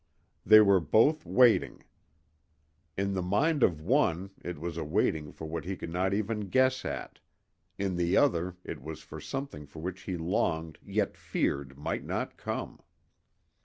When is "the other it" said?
7.97-8.81